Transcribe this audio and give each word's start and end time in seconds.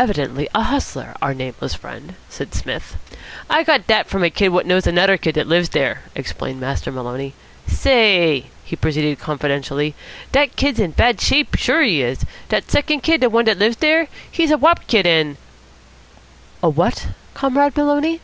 "Evidently 0.00 0.48
a 0.52 0.64
hustler, 0.64 1.14
our 1.22 1.32
nameless 1.32 1.74
friend," 1.74 2.16
said 2.28 2.52
Psmith. 2.52 2.96
"I 3.48 3.62
got 3.62 3.86
dat 3.86 4.08
from 4.08 4.24
a 4.24 4.30
kid 4.30 4.48
what 4.48 4.66
knows 4.66 4.84
anuder 4.84 5.16
kid 5.16 5.36
what 5.36 5.46
lives 5.46 5.68
dere," 5.68 6.00
explained 6.16 6.58
Master 6.58 6.90
Maloney. 6.90 7.34
"Say," 7.68 8.46
he 8.64 8.74
proceeded 8.74 9.20
confidentially, 9.20 9.94
"dat 10.32 10.56
kid's 10.56 10.80
in 10.80 10.90
bad, 10.90 11.20
sure 11.20 11.82
he 11.82 12.02
is. 12.02 12.26
Dat 12.48 12.68
second 12.68 13.02
kid, 13.04 13.20
de 13.20 13.30
one 13.30 13.44
what 13.44 13.58
lives 13.58 13.76
dere. 13.76 14.08
He's 14.28 14.50
a 14.50 14.58
wop 14.58 14.88
kid, 14.88 15.06
an" 15.06 15.36
"A 16.64 16.68
what, 16.68 17.06
Comrade 17.34 17.76
Maloney?" 17.76 18.20